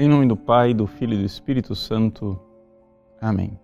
[0.00, 2.38] Em nome do Pai, do Filho e do Espírito Santo.
[3.20, 3.58] Amém.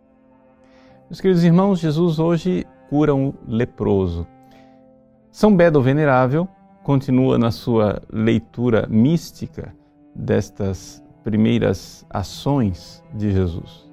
[1.08, 4.26] Meus queridos irmãos, Jesus hoje cura um leproso.
[5.30, 6.48] São Bedo Venerável
[6.82, 9.72] continua na sua leitura mística
[10.12, 13.88] destas primeiras ações de Jesus.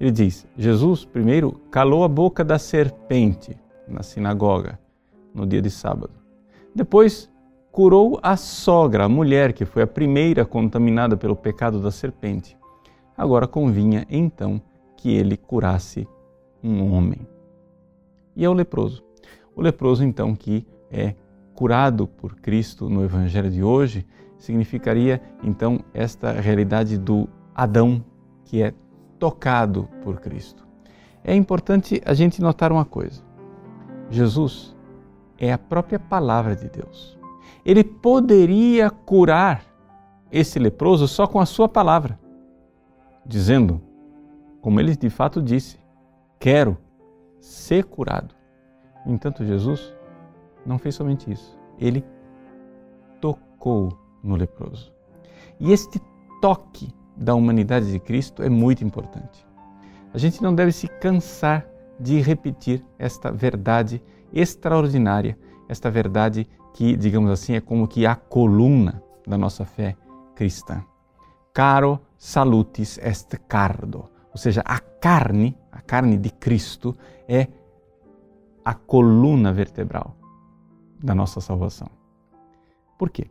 [0.00, 3.54] Ele diz: Jesus, primeiro, calou a boca da serpente
[3.86, 4.80] na sinagoga
[5.34, 6.14] no dia de sábado.
[6.74, 7.30] Depois,
[7.72, 12.54] curou a sogra, a mulher que foi a primeira contaminada pelo pecado da serpente.
[13.16, 14.60] Agora convinha então
[14.94, 16.06] que ele curasse
[16.62, 17.26] um homem.
[18.36, 19.02] E é o leproso.
[19.56, 21.14] O leproso, então, que é
[21.54, 24.06] curado por Cristo no Evangelho de hoje,
[24.38, 28.04] significaria então esta realidade do Adão
[28.44, 28.74] que é
[29.18, 30.66] tocado por Cristo.
[31.24, 33.22] É importante a gente notar uma coisa:
[34.10, 34.76] Jesus
[35.38, 37.21] é a própria palavra de Deus
[37.64, 39.64] ele poderia curar
[40.30, 42.18] esse leproso só com a sua palavra,
[43.24, 43.80] dizendo,
[44.60, 45.78] como ele de fato disse,
[46.38, 46.78] quero
[47.40, 48.34] ser curado.
[49.04, 49.94] No entanto, Jesus
[50.64, 52.04] não fez somente isso, ele
[53.20, 53.90] tocou
[54.22, 54.92] no leproso.
[55.60, 56.00] E este
[56.40, 59.46] toque da humanidade de Cristo é muito importante.
[60.14, 61.66] A gente não deve se cansar
[61.98, 64.02] de repetir esta verdade
[64.32, 65.38] extraordinária,
[65.68, 69.96] esta verdade que, digamos assim, é como que a coluna da nossa fé
[70.34, 70.84] cristã.
[71.52, 76.96] Caro salutis est cardo, ou seja, a carne, a carne de Cristo
[77.28, 77.48] é
[78.64, 80.16] a coluna vertebral
[81.02, 81.88] da nossa salvação.
[82.98, 83.26] Por quê?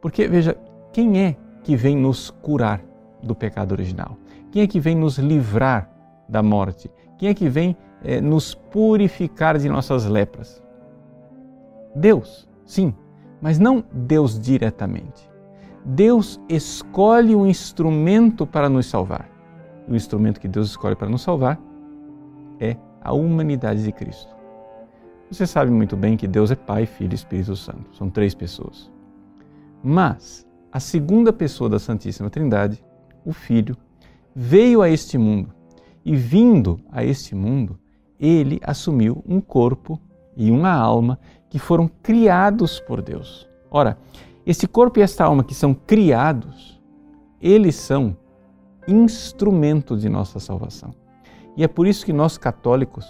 [0.00, 0.56] Porque, veja,
[0.92, 2.80] quem é que vem nos curar
[3.22, 4.16] do pecado original?
[4.50, 5.90] Quem é que vem nos livrar
[6.28, 6.90] da morte?
[7.18, 10.62] Quem é que vem é, nos purificar de nossas lepras?
[11.94, 12.47] Deus.
[12.68, 12.94] Sim,
[13.40, 15.26] mas não Deus diretamente.
[15.82, 19.26] Deus escolhe um instrumento para nos salvar.
[19.88, 21.58] O instrumento que Deus escolhe para nos salvar
[22.60, 24.36] é a humanidade de Cristo.
[25.30, 27.96] Você sabe muito bem que Deus é Pai, Filho e Espírito Santo.
[27.96, 28.90] São três pessoas.
[29.82, 32.84] Mas a segunda pessoa da Santíssima Trindade,
[33.24, 33.74] o Filho,
[34.36, 35.54] veio a este mundo
[36.04, 37.78] e, vindo a este mundo,
[38.20, 39.98] ele assumiu um corpo
[40.36, 41.18] e uma alma
[41.48, 43.48] que foram criados por Deus.
[43.70, 43.98] Ora,
[44.46, 46.80] esse corpo e esta alma que são criados,
[47.40, 48.16] eles são
[48.86, 50.94] instrumento de nossa salvação.
[51.56, 53.06] E é por isso que nós católicos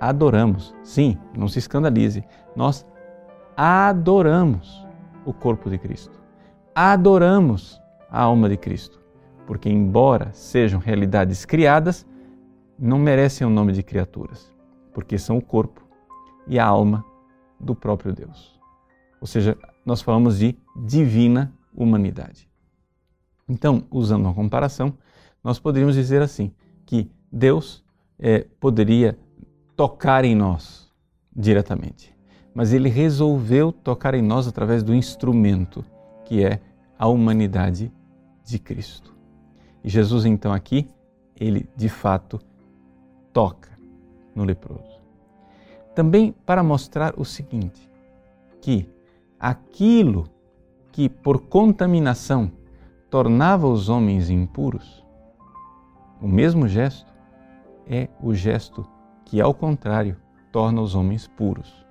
[0.00, 2.24] adoramos, sim, não se escandalize,
[2.54, 2.86] nós
[3.56, 4.86] adoramos
[5.24, 6.20] o corpo de Cristo,
[6.74, 7.80] adoramos
[8.10, 9.00] a alma de Cristo,
[9.46, 12.06] porque, embora sejam realidades criadas,
[12.78, 14.52] não merecem o nome de criaturas,
[14.92, 15.82] porque são o corpo
[16.46, 17.04] e a alma
[17.58, 18.58] do próprio Deus.
[19.20, 22.48] Ou seja, nós falamos de divina humanidade.
[23.48, 24.96] Então, usando uma comparação,
[25.42, 26.52] nós poderíamos dizer assim:
[26.84, 27.84] que Deus
[28.18, 29.18] é, poderia
[29.76, 30.90] tocar em nós
[31.34, 32.14] diretamente,
[32.54, 35.84] mas Ele resolveu tocar em nós através do instrumento
[36.24, 36.60] que é
[36.98, 37.92] a humanidade
[38.44, 39.14] de Cristo.
[39.84, 40.88] E Jesus, então, aqui,
[41.36, 42.40] ele de fato
[43.32, 43.70] toca
[44.34, 45.00] no leproso.
[45.96, 47.90] Também para mostrar o seguinte:
[48.60, 48.86] que
[49.40, 50.28] aquilo
[50.92, 52.52] que por contaminação
[53.08, 55.02] tornava os homens impuros,
[56.20, 57.10] o mesmo gesto
[57.86, 58.86] é o gesto
[59.24, 60.16] que, ao contrário,
[60.52, 61.86] torna os homens puros.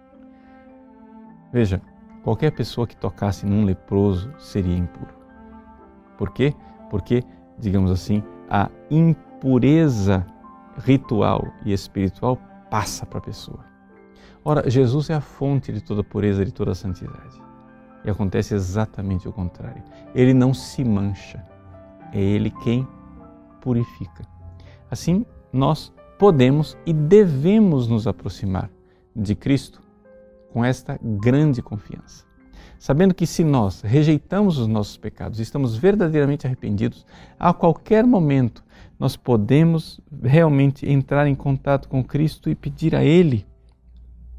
[1.52, 1.82] Veja,
[2.24, 5.16] qualquer pessoa que tocasse num leproso seria impuro.
[6.16, 6.54] Por quê?
[6.92, 7.24] Porque,
[7.58, 10.24] digamos assim, a impureza
[10.78, 12.38] ritual e espiritual
[12.70, 13.75] passa para a pessoa.
[14.48, 17.42] Ora, Jesus é a fonte de toda pureza, de toda santidade.
[18.04, 19.82] E acontece exatamente o contrário.
[20.14, 21.44] Ele não se mancha,
[22.14, 22.88] é Ele quem
[23.60, 24.24] purifica.
[24.92, 28.70] Assim, nós podemos e devemos nos aproximar
[29.16, 29.82] de Cristo
[30.54, 32.24] com esta grande confiança.
[32.78, 37.04] Sabendo que se nós rejeitamos os nossos pecados estamos verdadeiramente arrependidos,
[37.40, 38.64] a qualquer momento
[39.00, 43.44] nós podemos realmente entrar em contato com Cristo e pedir a Ele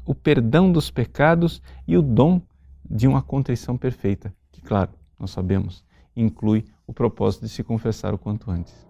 [0.07, 2.41] o perdão dos pecados e o dom
[2.89, 5.83] de uma contrição perfeita, que, claro, nós sabemos,
[6.15, 8.87] inclui o propósito de se confessar o quanto antes.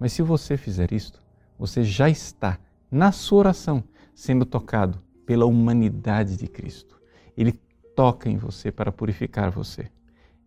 [0.00, 1.22] Mas se você fizer isto,
[1.58, 2.58] você já está,
[2.90, 3.84] na sua oração,
[4.14, 6.98] sendo tocado pela humanidade de Cristo.
[7.36, 7.52] Ele
[7.94, 9.90] toca em você para purificar você.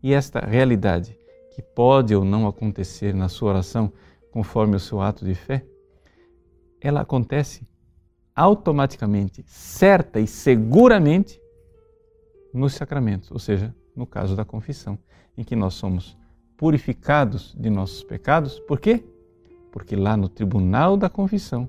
[0.02, 1.18] E esta realidade,
[1.52, 3.94] que pode ou não acontecer na sua oração
[4.32, 5.64] conforme o seu ato de fé,
[6.82, 7.68] ela acontece
[8.38, 11.42] automaticamente, certa e seguramente
[12.54, 14.98] nos sacramentos, ou seja, no caso da confissão,
[15.36, 16.16] em que nós somos
[16.56, 18.60] purificados de nossos pecados.
[18.60, 19.04] Por quê?
[19.72, 21.68] Porque lá no tribunal da confissão,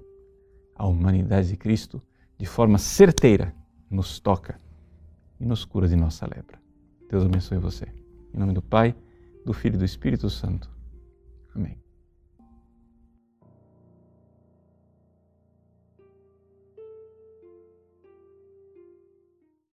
[0.76, 2.02] a humanidade de Cristo,
[2.36, 3.54] de forma certeira,
[3.90, 4.58] nos toca
[5.40, 6.60] e nos cura de nossa lepra.
[7.10, 7.86] Deus abençoe você.
[8.34, 8.94] Em nome do Pai,
[9.44, 10.70] do Filho e do Espírito Santo.
[11.54, 11.87] Amém.